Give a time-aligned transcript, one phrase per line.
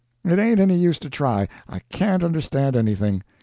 [0.25, 3.21] it ain't any use to try I can't understand anything.